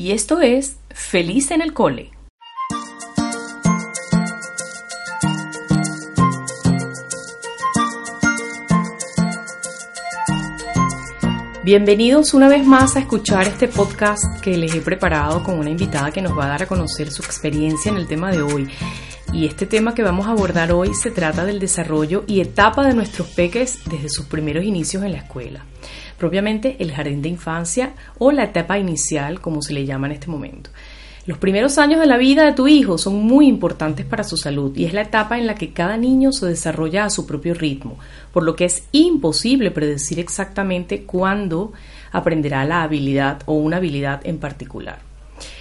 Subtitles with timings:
[0.00, 2.10] y esto es Feliz en el Cole.
[11.62, 16.10] Bienvenidos una vez más a escuchar este podcast que les he preparado con una invitada
[16.10, 18.70] que nos va a dar a conocer su experiencia en el tema de hoy.
[19.34, 22.94] Y este tema que vamos a abordar hoy se trata del desarrollo y etapa de
[22.94, 25.66] nuestros peques desde sus primeros inicios en la escuela,
[26.20, 30.28] propiamente el jardín de infancia o la etapa inicial, como se le llama en este
[30.28, 30.70] momento.
[31.26, 34.76] Los primeros años de la vida de tu hijo son muy importantes para su salud
[34.76, 37.98] y es la etapa en la que cada niño se desarrolla a su propio ritmo,
[38.32, 41.72] por lo que es imposible predecir exactamente cuándo
[42.12, 45.00] aprenderá la habilidad o una habilidad en particular.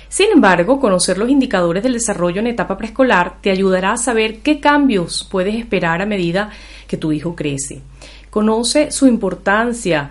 [0.08, 4.60] Sin embargo, conocer los indicadores del desarrollo en etapa preescolar te ayudará a saber qué
[4.60, 6.50] cambios puedes esperar a medida
[6.88, 7.82] que tu hijo crece.
[8.30, 10.10] Conoce su importancia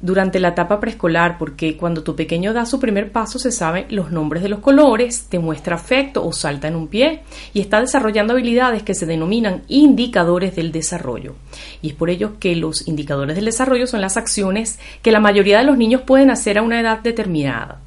[0.00, 4.12] durante la etapa preescolar, porque cuando tu pequeño da su primer paso se saben los
[4.12, 8.32] nombres de los colores, te muestra afecto o salta en un pie y está desarrollando
[8.32, 11.34] habilidades que se denominan indicadores del desarrollo.
[11.82, 15.58] Y es por ello que los indicadores del desarrollo son las acciones que la mayoría
[15.58, 17.80] de los niños pueden hacer a una edad determinada.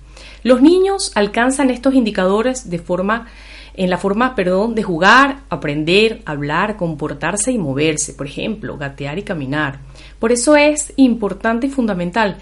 [0.43, 3.27] Los niños alcanzan estos indicadores de forma
[3.73, 9.23] en la forma, perdón, de jugar, aprender, hablar, comportarse y moverse, por ejemplo, gatear y
[9.23, 9.79] caminar.
[10.21, 12.37] Por eso es importante y fundamental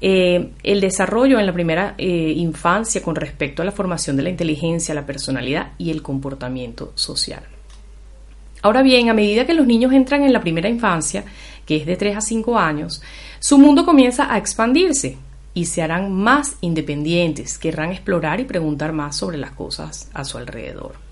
[0.00, 4.30] eh, el desarrollo en la primera eh, infancia con respecto a la formación de la
[4.30, 7.42] inteligencia, la personalidad y el comportamiento social.
[8.62, 11.24] Ahora bien, a medida que los niños entran en la primera infancia,
[11.66, 13.02] que es de 3 a 5 años,
[13.40, 15.16] su mundo comienza a expandirse
[15.52, 20.38] y se harán más independientes, querrán explorar y preguntar más sobre las cosas a su
[20.38, 21.05] alrededor.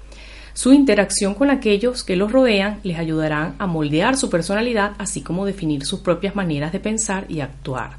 [0.55, 5.47] Su interacción con aquellos que los rodean les ayudarán a moldear su personalidad, así como
[5.47, 7.97] definir sus propias maneras de pensar y actuar,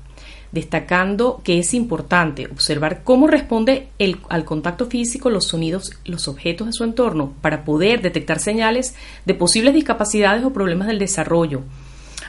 [0.54, 3.90] destacando que es importante observar cómo responde
[4.30, 8.96] al contacto físico los sonidos, los objetos de su entorno, para poder detectar señales
[9.26, 11.62] de posibles discapacidades o problemas del desarrollo.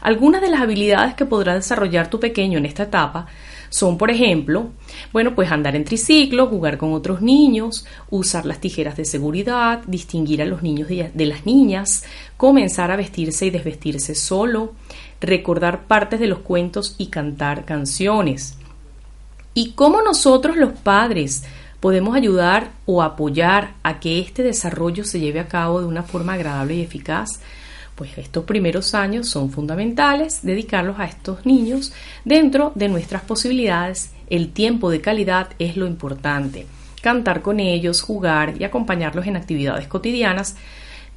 [0.03, 3.29] Algunas de las habilidades que podrá desarrollar tu pequeño en esta etapa
[3.77, 4.71] son, por ejemplo,
[5.13, 10.41] bueno, pues andar en triciclo, jugar con otros niños, usar las tijeras de seguridad, distinguir
[10.41, 12.03] a los niños de, las niñas,
[12.39, 14.73] comenzar a vestirse y desvestirse solo,
[15.21, 18.57] recordar partes de los cuentos y cantar canciones.
[19.53, 21.45] ¿Y cómo nosotros los padres
[21.79, 26.33] podemos ayudar o apoyar a que este desarrollo se lleve a cabo de una forma
[26.33, 27.41] agradable y eficaz?
[27.97, 31.93] Pues estos primeros años son fundamentales, dedicarlos a estos niños
[32.25, 34.11] dentro de nuestras posibilidades.
[34.29, 36.67] El tiempo de calidad es lo importante.
[37.03, 40.57] Cantar con ellos, jugar y acompañarlos en actividades cotidianas.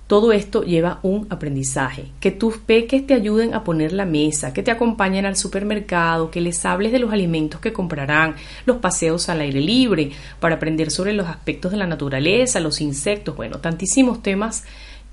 [0.07, 2.05] Todo esto lleva un aprendizaje.
[2.19, 6.41] Que tus peques te ayuden a poner la mesa, que te acompañen al supermercado, que
[6.41, 8.35] les hables de los alimentos que comprarán,
[8.65, 13.35] los paseos al aire libre, para aprender sobre los aspectos de la naturaleza, los insectos,
[13.35, 14.63] bueno, tantísimos temas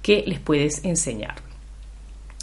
[0.01, 1.46] que les puedes enseñar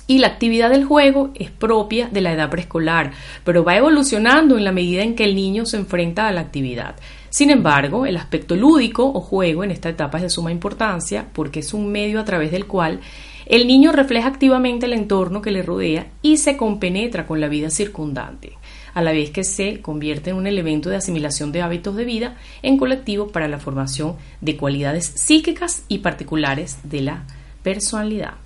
[0.07, 3.11] y la actividad del juego es propia de la edad preescolar,
[3.43, 6.95] pero va evolucionando en la medida en que el niño se enfrenta a la actividad.
[7.29, 11.61] Sin embargo, el aspecto lúdico o juego en esta etapa es de suma importancia porque
[11.61, 12.99] es un medio a través del cual
[13.45, 17.69] el niño refleja activamente el entorno que le rodea y se compenetra con la vida
[17.69, 18.53] circundante,
[18.93, 22.37] a la vez que se convierte en un elemento de asimilación de hábitos de vida
[22.61, 27.23] en colectivo para la formación de cualidades psíquicas y particulares de la
[27.63, 28.42] personalidad.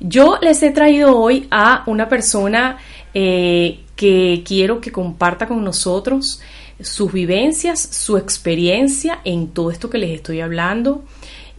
[0.00, 2.78] Yo les he traído hoy a una persona
[3.12, 6.40] eh, que quiero que comparta con nosotros
[6.80, 11.04] sus vivencias, su experiencia en todo esto que les estoy hablando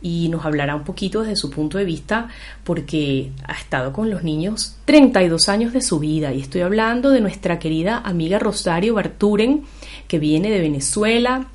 [0.02, 2.28] y nos hablará un poquito desde su punto de vista
[2.64, 7.22] porque ha estado con los niños 32 años de su vida y estoy hablando de
[7.22, 9.64] nuestra querida amiga Rosario Barturen
[10.08, 11.48] que viene de Venezuela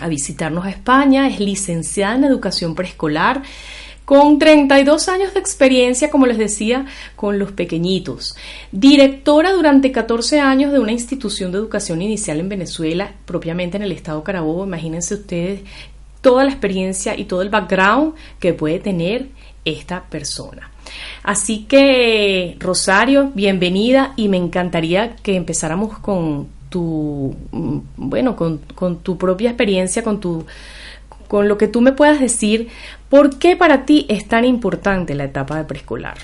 [0.00, 3.42] a visitarnos a España, es licenciada en educación preescolar,
[4.08, 8.36] con 32 años de experiencia, como les decía, con los pequeñitos.
[8.72, 13.92] Directora durante 14 años de una institución de educación inicial en Venezuela, propiamente en el
[13.92, 14.64] estado Carabobo.
[14.64, 15.60] Imagínense ustedes
[16.22, 19.28] toda la experiencia y todo el background que puede tener
[19.66, 20.70] esta persona.
[21.22, 29.00] Así que, Rosario, bienvenida y me encantaría que empezáramos con tu, mm, bueno, con, con
[29.00, 30.46] tu propia experiencia, con tu
[31.28, 32.68] con lo que tú me puedas decir,
[33.08, 36.18] ¿por qué para ti es tan importante la etapa de preescolar?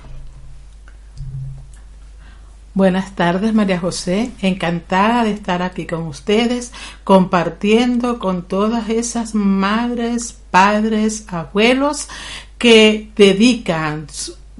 [2.74, 4.32] Buenas tardes, María José.
[4.42, 6.72] Encantada de estar aquí con ustedes,
[7.04, 12.08] compartiendo con todas esas madres, padres, abuelos
[12.58, 14.08] que dedican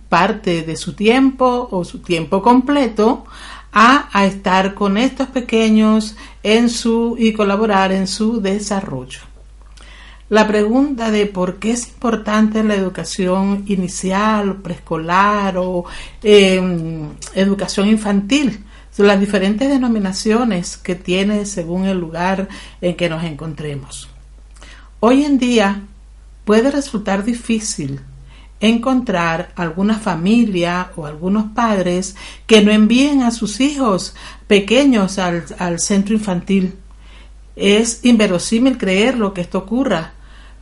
[0.09, 3.25] parte de su tiempo o su tiempo completo
[3.73, 6.15] a, estar con estos pequeños
[6.45, 9.34] en su y colaborar en su desarrollo.
[10.31, 15.85] La pregunta de por qué es importante la educación inicial, preescolar o
[16.23, 18.65] em, educación infantil,
[18.97, 22.49] las diferentes denominaciones que tiene según el lugar
[22.81, 24.09] en que nos encontremos.
[25.01, 25.83] Hoy en día
[26.45, 28.01] puede resultar difícil
[28.61, 32.17] encontrar alguna familia o algunos padres
[32.47, 34.15] que no envíen a sus hijos
[34.47, 36.75] pequeños al centro infantil.
[37.57, 40.13] Es inverosímil creer lo que esto ocurra,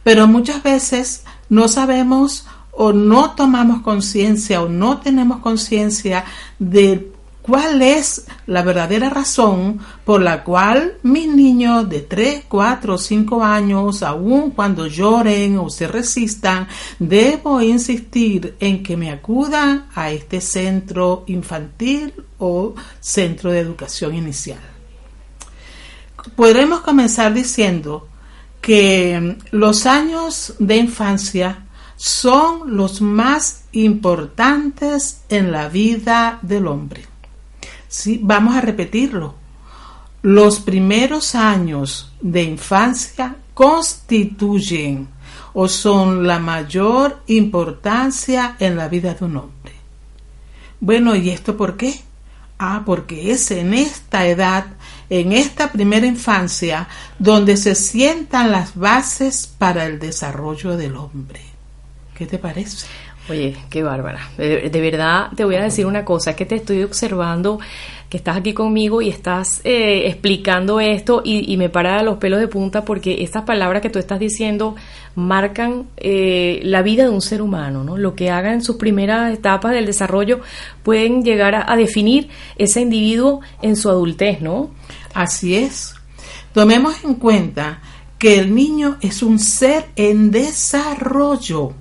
[0.02, 6.24] pero muchas veces no sabemos o no tomamos conciencia o no tenemos conciencia
[6.58, 7.12] de
[7.42, 13.44] cuál es la verdadera razón por la cual mis niños de 3, 4 o 5
[13.44, 16.68] años, aun cuando lloren o se resistan,
[16.98, 24.71] debo insistir en que me acudan a este centro infantil o centro de educación inicial.
[26.36, 28.08] Podremos comenzar diciendo
[28.60, 31.66] que los años de infancia
[31.96, 37.06] son los más importantes en la vida del hombre.
[37.88, 39.34] Sí, vamos a repetirlo.
[40.22, 45.08] Los primeros años de infancia constituyen
[45.52, 49.72] o son la mayor importancia en la vida de un hombre.
[50.80, 52.00] Bueno, ¿y esto por qué?
[52.58, 54.66] Ah, porque es en esta edad
[55.10, 56.88] en esta primera infancia
[57.18, 61.40] donde se sientan las bases para el desarrollo del hombre.
[62.14, 62.86] ¿Qué te parece?
[63.28, 64.30] Oye, qué bárbara.
[64.36, 67.60] De, verdad te voy a decir una cosa, que te estoy observando,
[68.12, 72.46] que estás aquí conmigo y estás eh, explicando esto y, me para los pelos de
[72.46, 74.76] punta porque estas palabras que tú estás diciendo
[75.14, 77.96] marcan eh, la vida de un ser humano, ¿no?
[77.96, 80.42] Lo que haga en sus primeras etapas del desarrollo
[80.82, 82.28] pueden llegar a, a definir
[82.58, 84.72] ese individuo en su adultez, ¿no?
[85.14, 85.94] Así es.
[86.52, 87.80] Tomemos en cuenta
[88.18, 91.72] que el niño es un ser en desarrollo.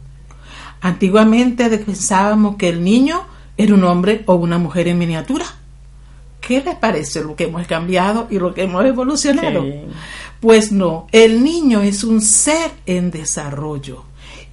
[0.79, 3.21] Antiguamente pensábamos que el niño
[3.57, 5.57] era un hombre o una mujer en miniatura.
[6.41, 9.63] ¿Qué les parece lo que hemos cambiado y lo que hemos evolucionado?
[10.39, 14.05] Pues no, el niño es un ser en desarrollo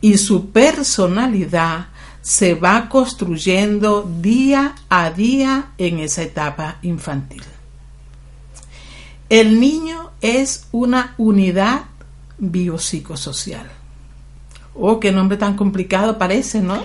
[0.02, 1.88] y su personalidad
[2.20, 7.42] se va construyendo día a día en esa etapa infantil.
[9.30, 11.86] El niño es una unidad
[12.38, 13.70] biopsicosocial.
[14.74, 16.84] Oh, qué nombre tan complicado parece, ¿no?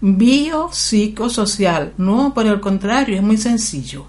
[0.00, 1.94] Biopsicosocial.
[1.96, 4.06] No, por el contrario, es muy sencillo.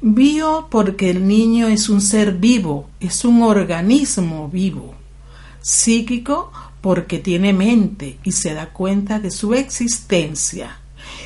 [0.00, 4.94] Bio porque el niño es un ser vivo, es un organismo vivo.
[5.60, 10.78] Psíquico porque tiene mente y se da cuenta de su existencia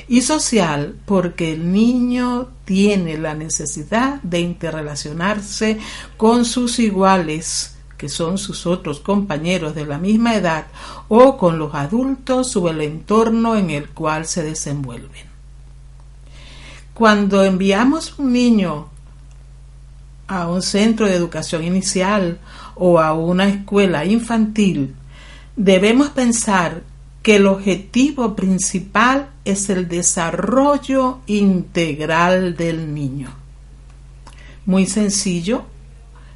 [0.09, 5.79] y social porque el niño tiene la necesidad de interrelacionarse
[6.17, 10.67] con sus iguales, que son sus otros compañeros de la misma edad,
[11.09, 15.32] o con los adultos o el entorno en el cual se desenvuelven.
[16.95, 18.89] Cuando enviamos un niño
[20.29, 22.39] a un centro de educación inicial
[22.75, 24.95] o a una escuela infantil,
[25.57, 26.83] debemos pensar
[27.23, 33.31] que el objetivo principal es el desarrollo integral del niño.
[34.67, 35.65] Muy sencillo,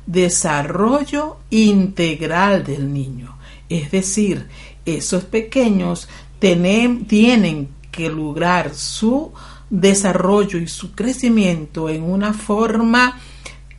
[0.07, 3.37] desarrollo integral del niño.
[3.69, 4.49] Es decir,
[4.85, 6.09] esos pequeños
[6.39, 9.33] tienen que lograr su
[9.71, 13.19] desarrollo y su crecimiento en una forma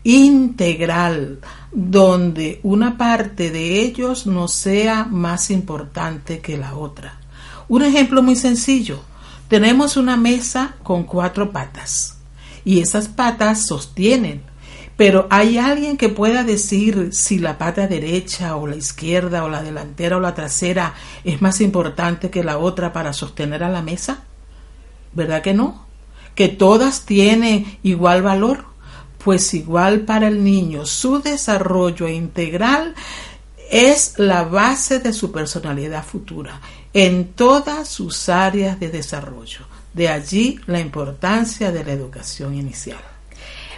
[0.04, 1.40] integral,
[1.72, 7.20] donde una parte de ellos no sea más importante que la otra.
[7.68, 9.02] Un ejemplo muy sencillo.
[9.50, 12.18] Tenemos una mesa con cuatro patas
[12.64, 14.42] y esas patas sostienen,
[14.98, 19.64] pero ¿hay alguien que pueda decir si la pata derecha o la izquierda o la
[19.64, 24.27] delantera o la trasera es más importante que la otra para sostener a la mesa?
[25.14, 25.86] ¿Verdad que no?
[26.36, 28.66] ¿Que todas tienen igual valor?
[29.24, 32.96] Pues igual para el niño, su desarrollo integral
[33.70, 36.62] es la base de su personalidad futura
[36.94, 39.60] en todas sus áreas de desarrollo.
[39.94, 43.00] De allí la importancia de la educación inicial.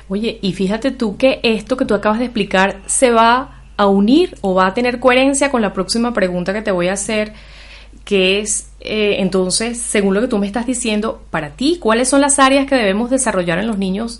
[0.10, 4.38] Oye, y fíjate tú que esto que tú acabas de explicar se va a unir
[4.42, 7.34] o va a tener coherencia con la próxima pregunta que te voy a hacer,
[8.10, 12.22] que es, eh, entonces, según lo que tú me estás diciendo, para ti, ¿cuáles son
[12.22, 14.20] las áreas que debemos desarrollar en los niños,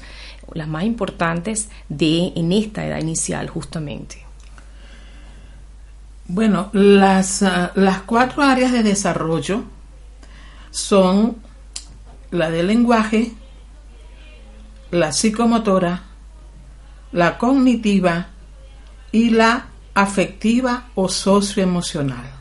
[0.54, 4.24] las más importantes de en esta edad inicial justamente?
[6.28, 9.64] Bueno, las, ah, las cuatro áreas de desarrollo
[10.70, 11.38] son
[12.30, 13.32] la del lenguaje,
[14.92, 16.04] la psicomotora,
[17.12, 18.28] la cognitiva
[19.12, 19.66] y la
[19.96, 22.39] afectiva o socioemocional.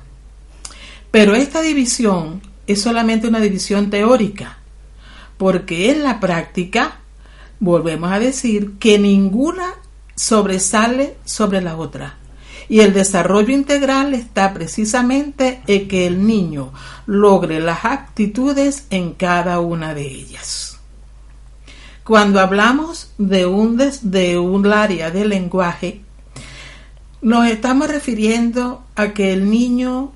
[1.11, 4.59] Pero esta división es solamente una división teórica,
[5.37, 6.99] porque en la práctica
[7.61, 9.75] volvemos a decir que ninguna
[10.15, 12.17] sobresale sobre la otra.
[12.69, 16.73] Y el desarrollo integral está precisamente en que el niño
[17.07, 20.79] logre las actitudes en cada una de ellas.
[22.05, 26.03] Cuando hablamos de un, de un área del lenguaje,
[27.23, 30.13] nos estamos refiriendo a que el niño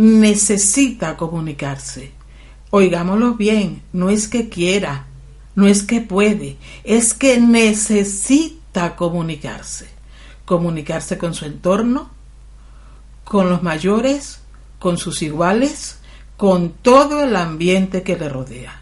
[0.00, 2.12] necesita comunicarse.
[2.70, 5.04] Oigámoslo bien, no es que quiera,
[5.54, 9.90] no es que puede, es que necesita comunicarse.
[10.46, 12.10] Comunicarse con su entorno,
[13.24, 14.40] con los mayores,
[14.78, 15.98] con sus iguales,
[16.38, 18.80] con todo el ambiente que le rodea.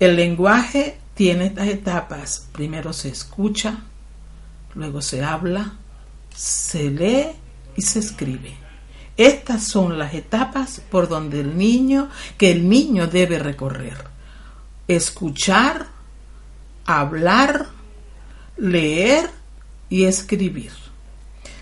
[0.00, 2.48] El lenguaje tiene estas etapas.
[2.52, 3.82] Primero se escucha,
[4.74, 5.74] luego se habla,
[6.34, 7.26] se lee
[7.76, 8.67] y se escribe.
[9.18, 12.08] Estas son las etapas por donde el niño,
[12.38, 13.96] que el niño debe recorrer.
[14.86, 15.88] Escuchar,
[16.86, 17.66] hablar,
[18.56, 19.28] leer
[19.90, 20.70] y escribir.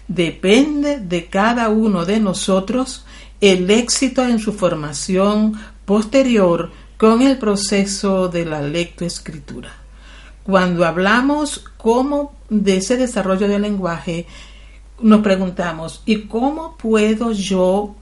[0.07, 3.07] Depende de cada uno de nosotros
[3.41, 9.73] el éxito en su formación posterior con el proceso de la lectoescritura.
[10.43, 14.27] Cuando hablamos como de ese desarrollo del lenguaje,
[15.01, 17.95] nos preguntamos, ¿y cómo puedo yo,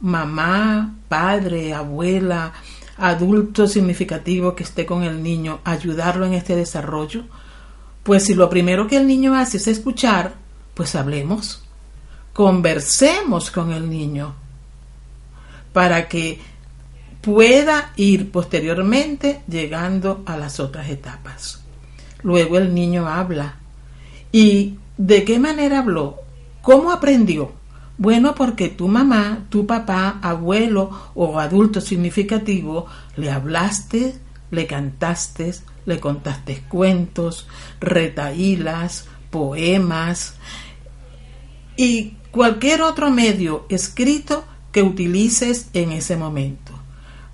[0.00, 2.52] mamá, padre, abuela,
[2.96, 7.24] adulto significativo que esté con el niño, ayudarlo en este desarrollo?
[8.02, 10.34] Pues si lo primero que el niño hace es escuchar,
[10.74, 11.62] pues hablemos,
[12.32, 14.34] conversemos con el niño
[15.72, 16.40] para que
[17.20, 21.62] pueda ir posteriormente llegando a las otras etapas.
[22.22, 23.56] Luego el niño habla.
[24.32, 26.19] ¿Y de qué manera habló?
[26.62, 27.52] ¿Cómo aprendió?
[27.96, 32.86] Bueno, porque tu mamá, tu papá, abuelo o adulto significativo
[33.16, 34.16] le hablaste,
[34.50, 35.54] le cantaste,
[35.86, 37.46] le contaste cuentos,
[37.78, 40.34] retaílas, poemas
[41.76, 46.72] y cualquier otro medio escrito que utilices en ese momento.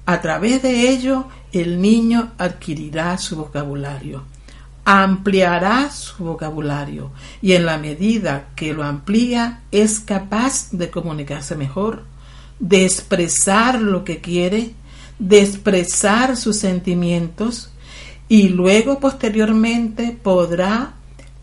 [0.04, 4.23] A través de ello, el niño adquirirá su vocabulario
[4.88, 7.11] ampliará su vocabulario
[7.43, 12.05] y en la medida que lo amplía es capaz de comunicarse mejor,
[12.61, 14.75] de expresar lo que quiere,
[15.19, 17.73] de expresar sus sentimientos
[18.28, 20.95] y luego posteriormente podrá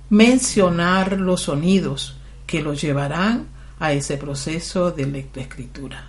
[0.09, 2.15] mencionar los sonidos
[2.47, 3.47] que lo llevarán
[3.77, 6.07] a ese proceso de lectoescritura.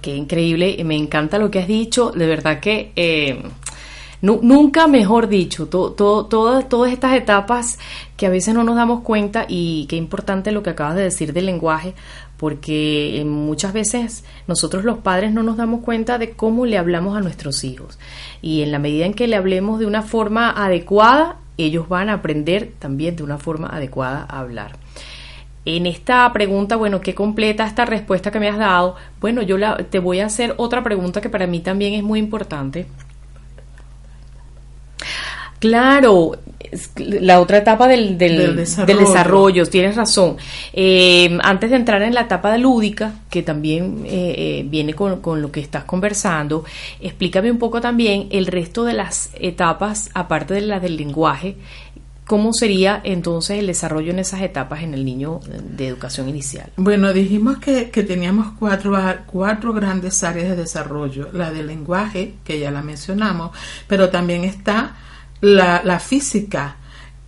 [0.00, 3.42] Qué increíble, me encanta lo que has dicho, de verdad que eh,
[4.20, 7.78] nunca mejor dicho, todas estas etapas
[8.16, 11.32] que a veces no nos damos cuenta y qué importante lo que acabas de decir
[11.32, 11.94] del lenguaje,
[12.36, 17.20] porque muchas veces nosotros los padres no nos damos cuenta de cómo le hablamos a
[17.20, 17.98] nuestros hijos.
[18.42, 22.14] Y en la medida en que le hablemos de una forma adecuada, ellos van a
[22.14, 24.76] aprender también de una forma adecuada a hablar.
[25.64, 28.94] En esta pregunta, bueno, ¿qué completa esta respuesta que me has dado?
[29.20, 29.58] Bueno, yo
[29.90, 32.86] te voy a hacer otra pregunta que para mí también es muy importante
[35.58, 36.38] Claro,
[36.96, 39.66] la otra etapa del, del, desarrollo.
[39.66, 40.36] tienes razón.
[40.72, 45.42] Eh, antes de entrar en la etapa lúdica, que también eh, eh, viene con, con,
[45.42, 46.64] lo que estás conversando,
[47.00, 51.56] explícame un poco también el resto de las etapas, aparte de la del lenguaje,
[52.28, 56.70] ¿Cómo sería entonces el desarrollo en esas etapas en el niño de educación inicial?
[56.76, 61.30] Bueno, dijimos que, que, teníamos cuatro, cuatro grandes áreas de desarrollo.
[61.32, 64.94] La del lenguaje, que ya la mencionamos, pero también está
[65.40, 66.76] la, física.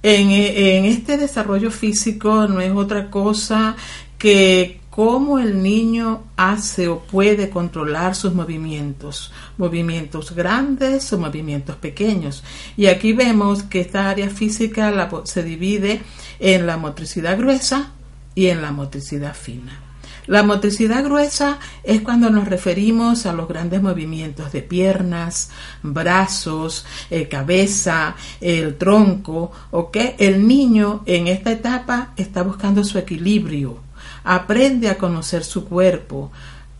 [0.02, 3.76] En, en, este desarrollo físico no es otra cosa
[4.18, 12.42] que cómo el niño hace o puede controlar sus movimientos, movimientos grandes o movimientos pequeños.
[12.76, 16.02] Y aquí vemos que esta área física se divide
[16.38, 17.92] en la motricidad gruesa
[18.34, 19.89] y en la motricidad fina.
[20.30, 25.50] La motricidad gruesa es cuando nos referimos a los grandes movimientos de piernas,
[25.82, 29.96] brazos, eh, cabeza, el tronco, ¿ok?
[30.18, 33.78] El niño en esta etapa está buscando su equilibrio,
[34.22, 36.30] aprende a conocer su cuerpo,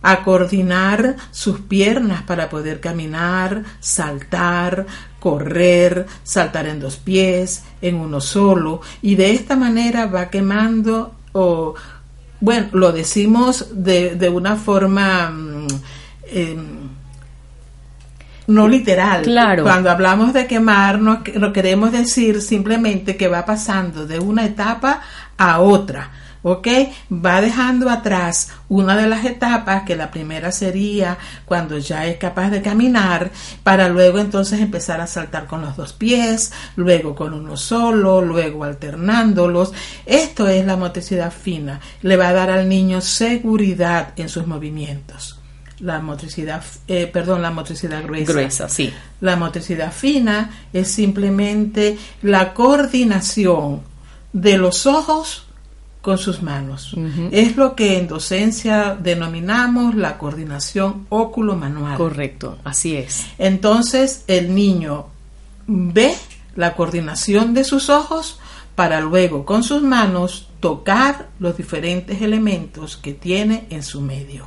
[0.00, 4.87] a coordinar sus piernas para poder caminar, saltar,
[5.19, 11.75] correr, saltar en dos pies, en uno solo, y de esta manera va quemando o
[12.40, 15.66] bueno, lo decimos de, de una forma mm,
[16.32, 16.90] em,
[18.47, 19.23] no literal.
[19.23, 19.62] Claro.
[19.62, 25.00] Cuando hablamos de quemar, no, no queremos decir simplemente que va pasando de una etapa
[25.38, 26.11] a otra.
[26.42, 26.68] ¿Ok?
[27.12, 32.50] Va dejando atrás una de las etapas, que la primera sería cuando ya es capaz
[32.50, 33.30] de caminar,
[33.62, 38.64] para luego entonces empezar a saltar con los dos pies, luego con uno solo, luego
[38.64, 39.73] alternándolos.
[40.06, 41.80] Esto es la motricidad fina.
[42.02, 45.37] Le va a dar al niño seguridad en sus movimientos
[45.80, 48.32] la motricidad, eh, perdón, la motricidad gruesa.
[48.32, 48.92] Gruesa, sí.
[49.20, 53.80] La motricidad fina es simplemente la coordinación
[54.32, 55.47] de los ojos
[56.00, 56.97] con sus manos.
[57.30, 61.97] Es lo que en docencia denominamos la coordinación óculo-manual.
[61.97, 63.26] Correcto, así es.
[63.38, 65.07] Entonces el niño
[65.66, 66.14] ve
[66.57, 68.38] la coordinación de sus ojos
[68.75, 74.47] para luego con sus manos tocar los diferentes elementos que tiene en su medio.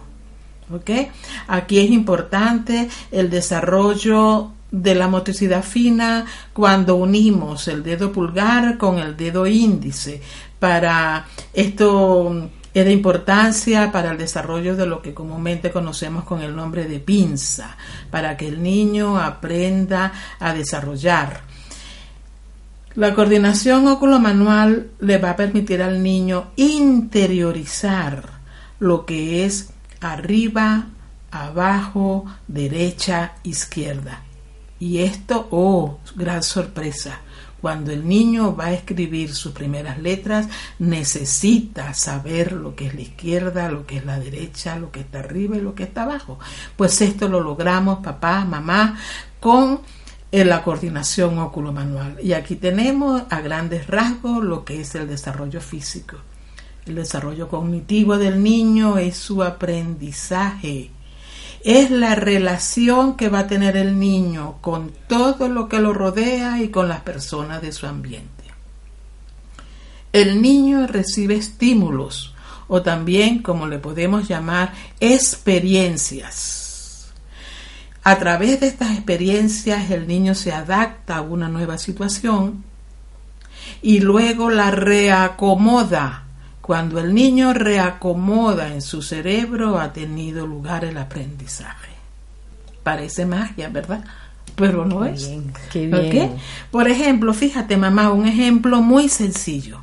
[1.47, 8.97] Aquí es importante el desarrollo de la motricidad fina cuando unimos el dedo pulgar con
[8.97, 10.19] el dedo índice.
[10.57, 16.55] Para esto es de importancia para el desarrollo de lo que comúnmente conocemos con el
[16.55, 17.77] nombre de pinza,
[18.09, 21.41] para que el niño aprenda a desarrollar.
[22.95, 28.27] La coordinación óculo-manual le va a permitir al niño interiorizar
[28.79, 29.69] lo que es
[30.01, 30.87] arriba,
[31.29, 34.23] abajo, derecha, izquierda.
[34.83, 37.21] Y esto, oh, gran sorpresa,
[37.61, 42.99] cuando el niño va a escribir sus primeras letras, necesita saber lo que es la
[42.99, 46.37] izquierda, lo que es la derecha, lo que está arriba y lo que está abajo.
[46.75, 48.97] Pues esto lo logramos, papá, mamá,
[49.39, 49.79] con
[50.33, 52.17] eh, la coordinación óculo-manual.
[52.21, 56.17] Y aquí tenemos a grandes rasgos lo que es el desarrollo físico.
[56.85, 60.91] El desarrollo cognitivo del niño es su aprendizaje.
[61.63, 66.61] Es la relación que va a tener el niño con todo lo que lo rodea
[66.61, 68.43] y con las personas de su ambiente.
[70.11, 72.35] El niño recibe estímulos
[72.67, 77.13] o también, como le podemos llamar, experiencias.
[78.03, 82.65] A través de estas experiencias el niño se adapta a una nueva situación
[83.81, 86.22] y luego la reacomoda
[86.63, 91.91] cuando el niño reacomoda en su cerebro ha tenido lugar el aprendizaje.
[92.83, 94.05] Parece magia, ¿verdad?
[94.55, 95.29] Pero no es.
[95.73, 96.37] qué bien.
[96.71, 99.81] Por ejemplo, fíjate mamá, un ejemplo muy sencillo.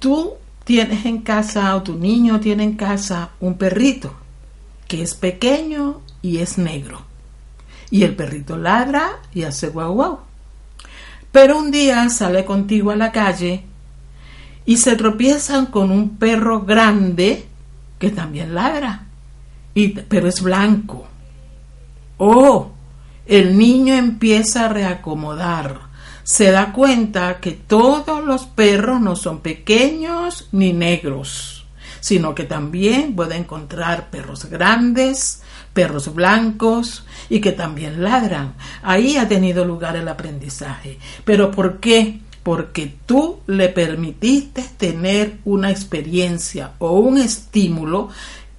[0.00, 4.14] Tú tienes en casa o tu niño tiene en casa un perrito
[4.86, 7.06] que es pequeño y es negro.
[7.90, 10.18] Y el perrito ladra y hace guau guau.
[11.32, 13.64] Pero un día sale contigo a la calle
[14.66, 17.46] y se tropiezan con un perro grande
[17.98, 19.06] que también ladra,
[19.74, 21.06] y, pero es blanco.
[22.18, 22.72] Oh,
[23.26, 25.80] el niño empieza a reacomodar.
[26.22, 31.66] Se da cuenta que todos los perros no son pequeños ni negros,
[32.00, 35.42] sino que también puede encontrar perros grandes,
[35.74, 38.54] perros blancos y que también ladran.
[38.82, 40.98] Ahí ha tenido lugar el aprendizaje.
[41.24, 42.20] Pero ¿por qué?
[42.44, 48.10] Porque tú le permitiste tener una experiencia o un estímulo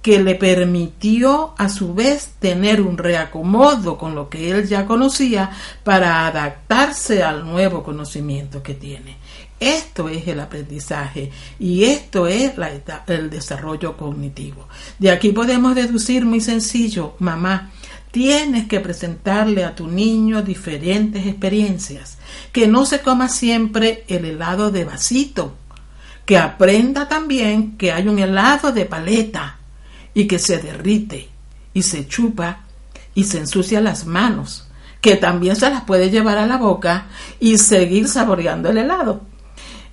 [0.02, 5.50] que le permitió a su vez tener un reacomodo con lo que él ya conocía
[5.82, 9.16] para adaptarse al nuevo conocimiento que tiene.
[9.58, 12.52] Esto es el aprendizaje y esto es
[13.06, 14.68] el desarrollo cognitivo.
[14.98, 17.72] De aquí podemos deducir muy sencillo, mamá,
[18.16, 22.16] tienes que presentarle a tu niño diferentes experiencias.
[22.50, 25.54] Que no se coma siempre el helado de vasito.
[26.24, 29.58] Que aprenda también que hay un helado de paleta
[30.14, 31.28] y que se derrite
[31.74, 32.60] y se chupa
[33.14, 34.66] y se ensucia las manos.
[35.02, 39.26] Que también se las puede llevar a la boca y seguir saboreando el helado.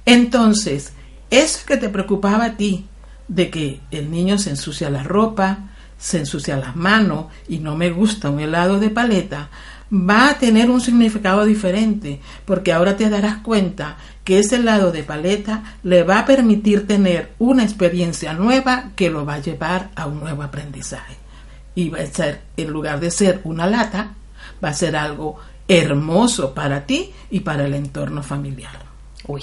[0.06, 0.94] Entonces,
[1.30, 2.88] eso que te preocupaba a ti,
[3.28, 5.73] de que el niño se ensucia la ropa,
[6.04, 9.48] se ensucia las manos y no me gusta un helado de paleta,
[9.90, 15.04] va a tener un significado diferente, porque ahora te darás cuenta que ese helado de
[15.04, 20.08] paleta le va a permitir tener una experiencia nueva que lo va a llevar a
[20.08, 21.16] un nuevo aprendizaje.
[21.74, 24.12] Y va a ser, en lugar de ser una lata,
[24.62, 25.40] va a ser algo
[25.70, 28.78] hermoso para ti y para el entorno familiar.
[29.26, 29.42] Uy,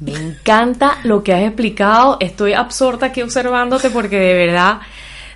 [0.00, 2.16] me encanta lo que has explicado.
[2.18, 4.80] Estoy absorta aquí observándote porque de verdad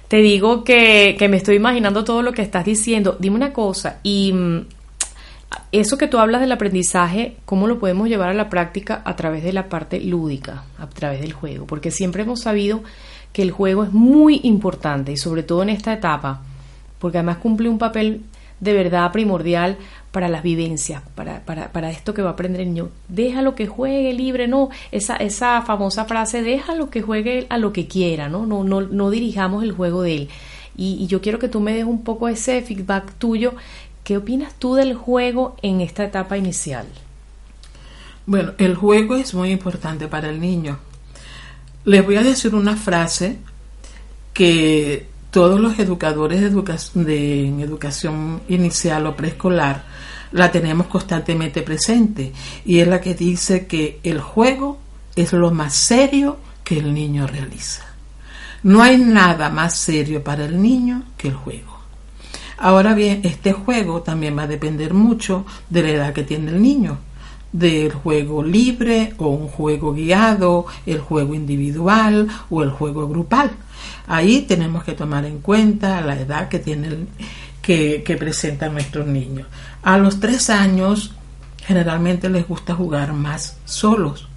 [0.08, 3.16] te digo que, me estoy imaginando todo lo que estás diciendo.
[3.18, 4.66] Dime una cosa, y mm,
[5.72, 9.42] eso que tú hablas del aprendizaje, ¿cómo lo podemos llevar a la práctica a través
[9.42, 11.66] de la parte lúdica, a través del juego?
[11.66, 12.82] Porque siempre hemos sabido
[13.32, 16.42] que el juego es muy importante y sobre todo en esta etapa,
[16.98, 18.22] porque además cumple un papel
[18.60, 19.76] de verdad primordial
[20.16, 22.88] para las vivencias, para, para, para, esto que va a aprender el niño.
[23.06, 27.86] Déjalo que juegue libre, no, esa, esa famosa frase, déjalo que juegue a lo que
[27.86, 28.46] quiera, ¿no?
[28.46, 30.28] No, no, no dirijamos el juego de él.
[30.74, 33.56] Y, y yo quiero que tú me des un poco ese feedback tuyo.
[34.04, 36.86] ¿Qué opinas tú del juego en esta etapa inicial?
[38.24, 40.78] Bueno, el juego es muy importante para el niño.
[41.84, 43.36] Les voy a decir una frase
[44.32, 49.84] que todos los educadores de, educación inicial o preescolar
[50.32, 52.32] la tenemos constantemente presente
[52.64, 54.78] y es la que dice que el juego
[55.14, 57.84] es lo más serio que el niño realiza.
[58.62, 61.80] No hay nada más serio para el niño que el juego.
[62.56, 66.62] Ahora bien, este juego también va a depender mucho de la edad que tiene el
[66.62, 66.96] niño,
[67.52, 73.50] del juego libre o un juego guiado, el juego individual o el juego grupal.
[74.06, 77.06] Ahí tenemos que tomar en cuenta la edad que tiene
[77.62, 79.46] que, que presentan nuestros niños.
[79.82, 81.12] A los tres años
[81.66, 84.28] generalmente les gusta jugar más solos.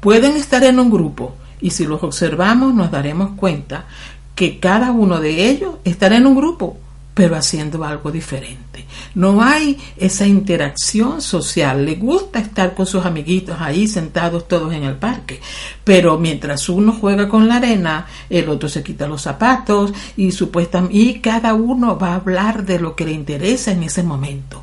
[0.00, 3.86] Pueden estar en un grupo y si los observamos nos daremos cuenta
[4.34, 6.78] que cada uno de ellos estará en un grupo,
[7.14, 8.65] pero haciendo algo diferente.
[9.14, 11.84] No hay esa interacción social.
[11.84, 15.40] Le gusta estar con sus amiguitos ahí sentados todos en el parque,
[15.84, 20.76] pero mientras uno juega con la arena, el otro se quita los zapatos y supuestamente
[21.20, 24.62] cada uno va a hablar de lo que le interesa en ese momento.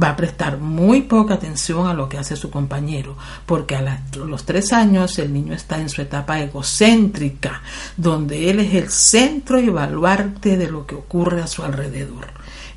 [0.00, 4.44] Va a prestar muy poca atención a lo que hace su compañero, porque a los
[4.44, 7.62] tres años el niño está en su etapa egocéntrica,
[7.96, 12.26] donde él es el centro y baluarte de lo que ocurre a su alrededor.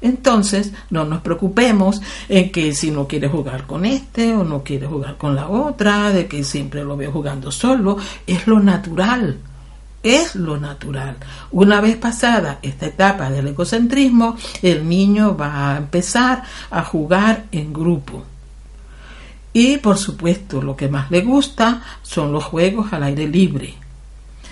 [0.02, 4.88] Entonces, no nos preocupemos en que si no quiere jugar con este o no quiere
[4.88, 9.38] jugar con la otra, de que siempre lo veo jugando solo, es lo natural.
[10.04, 11.18] Es lo natural.
[11.52, 17.74] Una vez pasada esta etapa del egocentrismo, el niño va a empezar a jugar en
[17.74, 18.24] grupo.
[19.52, 23.87] Y por supuesto, lo que más le gusta son los juegos al aire libre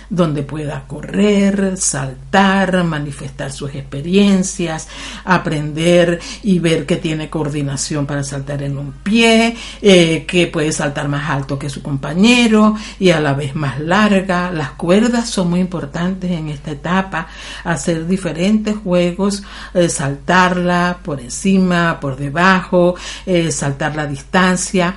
[0.08, 4.88] donde pueda correr, saltar, manifestar sus experiencias,
[5.24, 11.08] aprender y ver que tiene coordinación para saltar en un pie, eh, que puede saltar
[11.08, 14.50] más alto que su compañero y a la vez más larga.
[14.50, 17.28] Las cuerdas son muy importantes en esta etapa,
[17.64, 19.42] hacer diferentes juegos,
[19.74, 24.96] eh, saltarla por encima, por debajo, eh, saltar la distancia.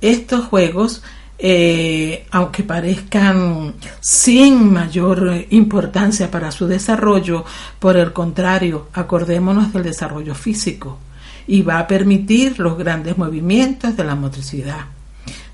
[0.00, 1.02] Estos juegos
[1.38, 7.44] eh, aunque parezcan sin mayor importancia para su desarrollo,
[7.78, 10.98] por el contrario, acordémonos del desarrollo físico
[11.46, 14.86] y va a permitir los grandes movimientos de la motricidad,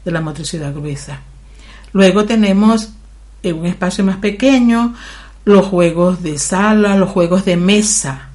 [0.05, 1.21] de la motricidad gruesa.
[1.92, 2.92] Luego tenemos
[3.42, 4.95] en un espacio más pequeño
[5.45, 8.29] los juegos de sala, los juegos de mesa.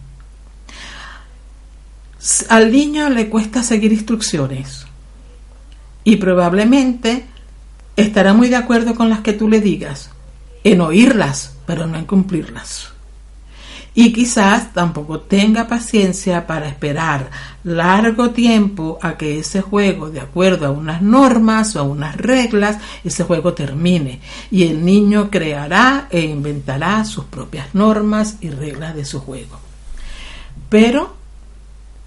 [2.49, 4.85] Al niño le cuesta seguir instrucciones
[6.03, 7.25] y probablemente
[7.97, 10.11] estará muy de acuerdo con las que tú le digas,
[10.63, 12.91] en oírlas, pero no en cumplirlas.
[13.95, 17.31] Y quizás tampoco tenga paciencia para esperar
[17.63, 22.77] largo tiempo a que ese juego, de acuerdo a unas normas o a unas reglas,
[23.03, 24.19] ese juego termine.
[24.51, 29.59] Y el niño creará e inventará sus propias normas y reglas de su juego.
[30.69, 31.15] Pero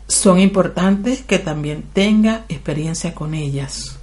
[0.07, 4.00] son importantes que también tenga experiencia con ellas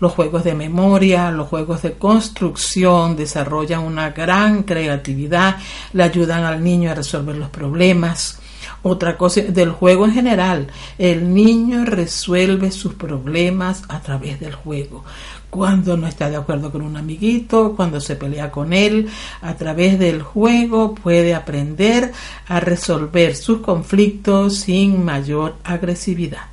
[0.00, 5.56] los juegos de memoria, los juegos de construcción desarrollan una gran creatividad,
[5.92, 8.38] le ayudan al niño a resolver los problemas.
[8.84, 10.66] Otra cosa del juego en general,
[10.98, 15.04] el niño resuelve sus problemas a través del juego.
[15.50, 19.08] Cuando no está de acuerdo con un amiguito, cuando se pelea con él,
[19.40, 22.12] a través del juego puede aprender
[22.48, 26.51] a resolver sus conflictos sin mayor agresividad.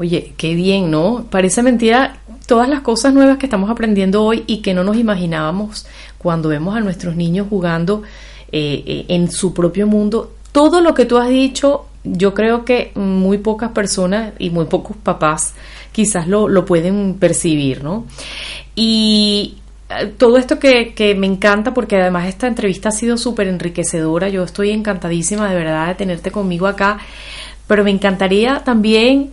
[0.00, 1.26] Oye, qué bien, ¿no?
[1.28, 5.84] Parece mentira todas las cosas nuevas que estamos aprendiendo hoy y que no nos imaginábamos
[6.16, 8.02] cuando vemos a nuestros niños jugando
[8.50, 10.32] eh, eh, en su propio mundo.
[10.52, 14.96] Todo lo que tú has dicho, yo creo que muy pocas personas y muy pocos
[14.96, 15.52] papás
[15.92, 18.06] quizás lo, lo pueden percibir, ¿no?
[18.74, 19.58] Y
[19.90, 24.30] eh, todo esto que, que, me encanta porque además esta entrevista ha sido súper enriquecedora,
[24.30, 27.00] yo estoy encantadísima de verdad de tenerte conmigo acá,
[27.66, 29.30] pero me encantaría también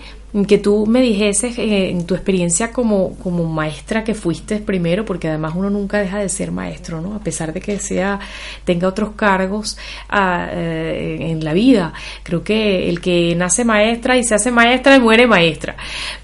[0.48, 5.30] que tú me dijeses eh, en tu experiencia como, como maestra que fuiste primero, porque
[5.30, 7.16] además uno nunca deja de ser maestro, ¿no?
[7.16, 8.20] A pesar de que sea,
[8.66, 9.78] tenga otros cargos
[10.10, 11.94] ah, eh, en la vida.
[12.24, 15.78] Creo que el que nace maestra y se hace maestra y muere maestra.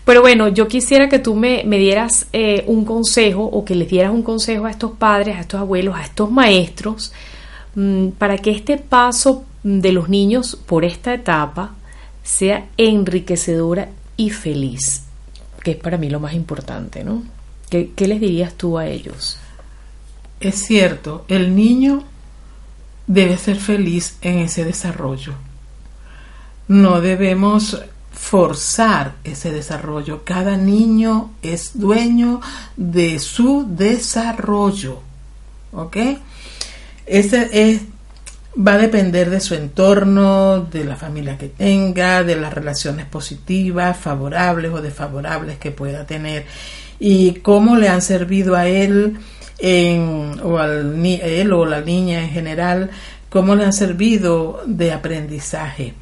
[0.03, 3.89] Pero bueno, yo quisiera que tú me, me dieras eh, un consejo o que les
[3.89, 7.13] dieras un consejo a estos padres, a estos abuelos, a estos maestros,
[7.75, 11.75] mm, para que este paso de los niños por esta etapa
[12.23, 15.03] sea enriquecedora y feliz,
[15.63, 17.23] que es para mí lo más importante, ¿no?
[17.69, 19.37] ¿Qué, les dirías tú a ellos?
[20.39, 22.03] Es cierto, el niño
[23.07, 25.33] debe ser feliz en ese desarrollo.
[26.67, 27.81] No debemos
[28.11, 30.23] forzar ese desarrollo.
[30.23, 32.41] Cada niño es dueño
[32.77, 34.99] de su desarrollo.
[35.71, 35.97] ¿Ok?
[37.07, 37.81] Ese es,
[38.55, 43.97] va a depender de su entorno, de la familia que tenga, de las relaciones positivas,
[43.97, 46.45] favorables o desfavorables que pueda tener
[46.99, 49.17] y cómo le han servido a él
[50.43, 52.91] o al él o la niña en general,
[53.29, 55.93] cómo le han servido de aprendizaje.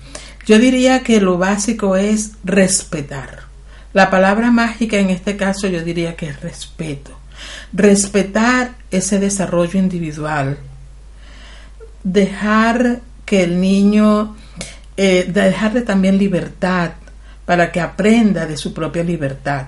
[0.45, 3.41] Yo diría que lo básico es respetar.
[3.93, 7.11] La palabra mágica en este caso yo diría que es respeto.
[7.73, 10.57] Respetar ese desarrollo individual.
[12.03, 14.35] Dejar que el niño,
[14.97, 16.91] eh, dejarle también libertad
[17.45, 19.67] para que aprenda de su propia libertad.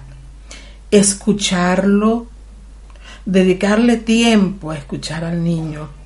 [0.91, 2.27] Escucharlo,
[3.25, 6.03] dedicarle tiempo a escuchar al niño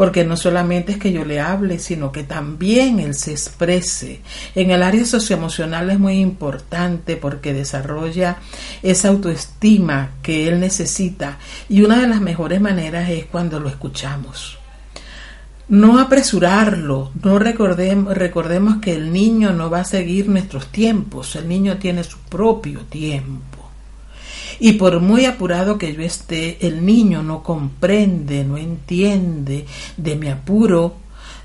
[0.00, 4.22] porque no solamente es que yo le hable, sino que también él se exprese.
[4.54, 8.38] En el área socioemocional es muy importante porque desarrolla
[8.82, 11.36] esa autoestima que él necesita
[11.68, 14.59] y una de las mejores maneras es cuando lo escuchamos.
[15.70, 21.48] No apresurarlo, no recordemos, recordemos que el niño no va a seguir nuestros tiempos, el
[21.48, 23.70] niño tiene su propio tiempo.
[24.58, 29.64] Y por muy apurado que yo esté, el niño no comprende, no entiende
[29.96, 30.96] de mi apuro,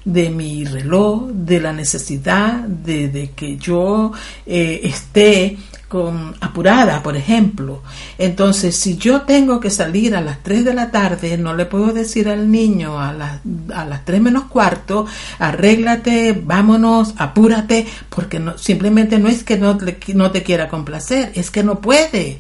[0.04, 4.12] de mi reloj, de la necesidad de, que yo
[4.48, 5.56] eh, esté
[5.96, 7.82] con, apurada, por ejemplo.
[8.18, 11.94] Entonces, si yo tengo que salir a las 3 de la tarde, no le puedo
[11.94, 13.40] decir al niño a las,
[13.74, 15.06] a las 3 menos cuarto,
[15.40, 19.78] arréglate, vámonos, apúrate, porque no, simplemente no es que no,
[20.16, 22.40] no te quiera complacer, es que no puede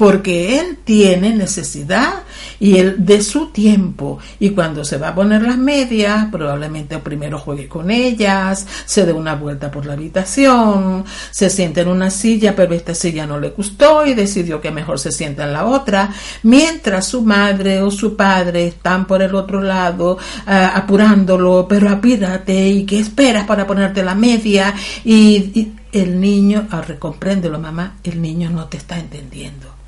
[0.00, 2.22] porque él tiene necesidad
[2.58, 4.18] y él de su tiempo.
[4.38, 9.12] Y cuando se va a poner las medias probablemente primero juegue con ellas se dé
[9.12, 13.50] una vuelta por la habitación se siente en una silla pero esta silla no le
[13.50, 16.08] gustó y decidió que mejor se sienta en la otra.
[16.44, 22.68] Mientras su madre o su padre están por el otro lado ah, apurándolo pero apírate
[22.68, 28.48] y qué esperas para ponerte la media y, el niño, ah, lo mamá, el niño
[28.48, 29.79] no te está entendiendo.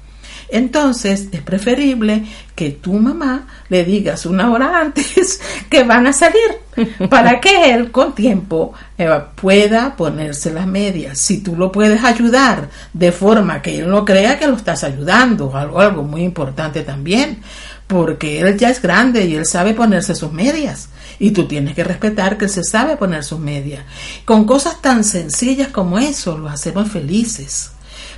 [0.52, 7.08] Entonces es preferible que tu mamá le digas una hora antes que van a salir
[7.08, 11.18] para que él con tiempo eh, pueda ponerse las medias.
[11.18, 15.56] Si tú lo puedes ayudar de forma que él no crea que lo estás ayudando,
[15.56, 17.40] algo, algo muy importante también,
[17.86, 20.90] porque él ya es grande y él sabe ponerse sus medias.
[21.18, 23.84] Y tú tienes que respetar que él se sabe poner sus medias.
[24.26, 27.70] Con cosas tan sencillas como eso, lo hacemos felices.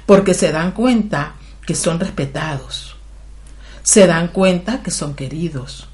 [0.05, 1.35] Porque se dan cuenta
[1.66, 2.96] que son respetados.
[3.83, 5.88] Se dan cuenta que son queridos.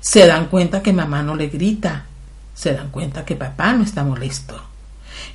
[0.00, 2.06] Se dan cuenta que mamá no le grita.
[2.54, 4.60] Se dan cuenta que papá no está molesto.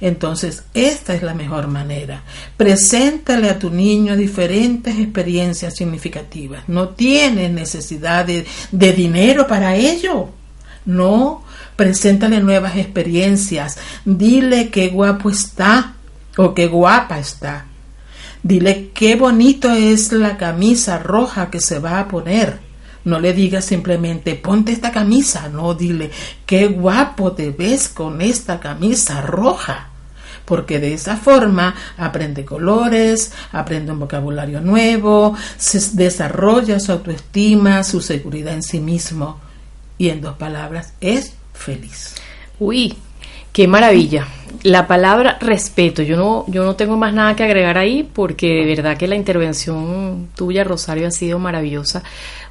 [0.01, 2.23] Entonces, esta es la mejor manera.
[2.55, 6.63] Preséntale a tu niño diferentes experiencias significativas.
[6.67, 10.29] No tienes necesidad de, de dinero para ello.
[10.85, 11.43] No,
[11.75, 13.77] preséntale nuevas experiencias.
[14.05, 15.95] Dile qué guapo está
[16.37, 17.65] o qué guapa está.
[18.43, 22.59] Dile qué bonito es la camisa roja que se va a poner.
[23.05, 26.11] No le digas simplemente ponte esta camisa, no, dile
[26.45, 29.89] qué guapo te ves con esta camisa roja.
[30.45, 37.99] Porque de esa forma aprende colores, aprende un vocabulario nuevo, se desarrolla su autoestima, su
[38.01, 39.41] seguridad en sí mismo.
[39.97, 42.15] Y en dos palabras, es feliz.
[42.59, 42.95] Uy,
[43.57, 44.27] Qué maravilla.
[44.67, 46.03] La palabra respeto.
[46.03, 49.15] Yo no, yo no tengo más nada que agregar ahí porque de verdad que la
[49.15, 52.03] intervención tuya, Rosario, ha sido maravillosa.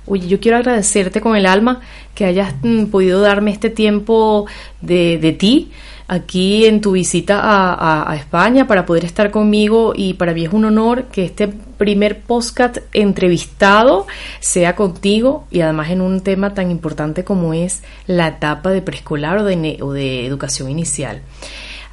[0.07, 1.83] Oye, yo quiero agradecerte con el alma
[2.15, 4.47] que hayas mm, podido darme este tiempo
[4.81, 5.71] de, de ti
[6.09, 10.65] aquí en tu visita a, España para poder estar conmigo y para mí es un
[10.65, 14.07] honor que este primer podcast entrevistado
[14.41, 19.37] sea contigo y además en un tema tan importante como es la etapa de preescolar
[19.37, 21.21] o de, o de educación inicial.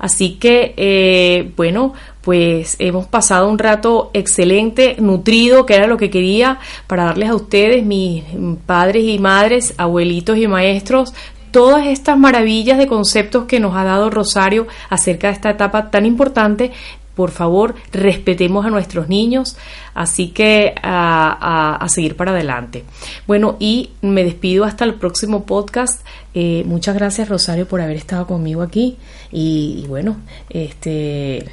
[0.04, 6.10] Así que, eh, bueno, pues hemos pasado un rato excelente, nutrido, que era lo que
[6.10, 8.22] quería para darles a ustedes, mis
[8.66, 11.14] padres y madres, abuelitos y maestros,
[11.52, 16.06] todas estas maravillas de conceptos que nos ha dado Rosario acerca de esta etapa tan
[16.06, 16.74] importante
[17.16, 19.56] por favor, respetemos a nuestros niños,
[19.94, 22.84] así que a, seguir para adelante.
[23.28, 26.06] Bueno, y me despido hasta el próximo podcast.
[26.34, 28.98] Eh, muchas gracias, Rosario, por haber estado conmigo aquí.
[29.32, 30.18] Y, bueno,
[30.50, 31.46] este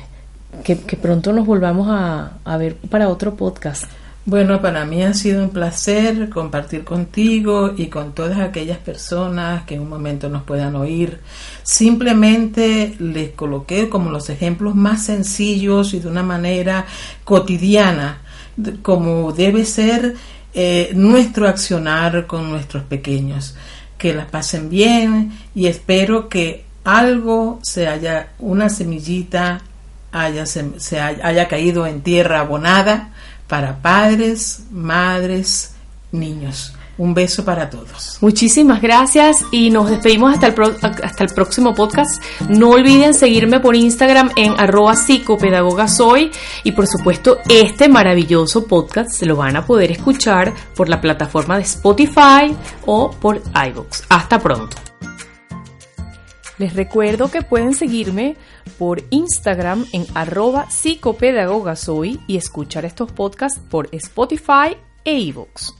[0.64, 3.84] que, pronto nos volvamos a, a ver para otro podcast.
[4.26, 9.76] Bueno, para mí ha sido un placer compartir contigo y con todas aquellas personas que
[9.76, 11.20] en un momento nos puedan oír.
[11.62, 16.85] Simplemente les coloqué como los ejemplos más sencillos y de una manera
[17.24, 18.18] cotidiana,
[18.83, 20.16] como debe ser
[20.52, 23.56] eh, nuestro accionar con nuestros pequeños.
[23.96, 29.62] Que las pasen bien y espero que algo se haya, una semillita
[30.12, 33.12] haya, se haya caído en tierra abonada
[33.50, 35.74] para padres, madres,
[36.12, 36.72] niños.
[36.96, 38.18] Un beso para todos.
[38.20, 40.54] Muchísimas gracias y nos despedimos hasta el,
[41.02, 42.22] hasta el próximo podcast.
[42.48, 46.30] No olviden seguirme por Instagram en arroba psicopedagoga soy
[46.62, 51.56] y por supuesto este maravilloso podcast se lo van a poder escuchar por la plataforma
[51.56, 54.02] de Spotify o por iVoox.
[54.10, 54.76] Hasta pronto.
[56.58, 58.36] Les recuerdo que pueden seguirme
[58.70, 65.79] por Instagram en arroba psicopedagogasoy y escuchar estos podcasts por Spotify e iVoox.